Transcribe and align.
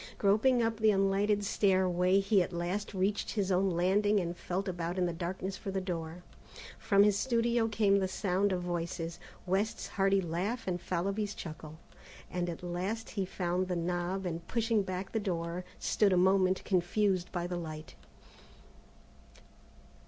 Groping 0.17 0.63
up 0.63 0.77
the 0.79 0.89
unlighted 0.89 1.45
stairway, 1.45 2.19
he 2.19 2.41
at 2.41 2.51
last 2.51 2.95
reached 2.95 3.33
his 3.33 3.51
own 3.51 3.69
landing 3.69 4.19
and 4.19 4.35
felt 4.35 4.67
about 4.67 4.97
in 4.97 5.05
the 5.05 5.13
darkness 5.13 5.57
for 5.57 5.69
the 5.69 5.79
door. 5.79 6.23
From 6.79 7.03
his 7.03 7.15
studio 7.15 7.67
came 7.67 7.99
the 7.99 8.07
sound 8.07 8.51
of 8.51 8.63
voices, 8.63 9.19
West's 9.45 9.89
hearty 9.89 10.19
laugh 10.19 10.67
and 10.67 10.81
Fallowby's 10.81 11.35
chuckle, 11.35 11.77
and 12.31 12.49
at 12.49 12.63
last 12.63 13.11
he 13.11 13.25
found 13.25 13.67
the 13.67 13.75
knob 13.75 14.25
and, 14.25 14.47
pushing 14.47 14.81
back 14.81 15.11
the 15.11 15.19
door, 15.19 15.65
stood 15.77 16.13
a 16.13 16.17
moment 16.17 16.63
confused 16.65 17.31
by 17.31 17.45
the 17.45 17.57
light. 17.57 17.93